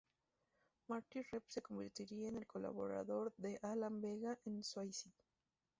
[0.87, 5.13] Martin Rev se convertiría en el colaborador de Alan Vega en Suicide.